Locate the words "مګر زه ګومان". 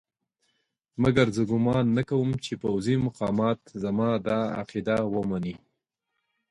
1.01-1.85